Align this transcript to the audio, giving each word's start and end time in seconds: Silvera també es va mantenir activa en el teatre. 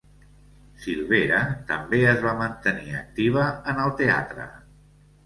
Silvera 0.85 1.41
també 1.71 1.99
es 2.13 2.23
va 2.29 2.33
mantenir 2.39 2.97
activa 3.01 3.45
en 3.75 3.83
el 3.85 3.93
teatre. 4.01 4.49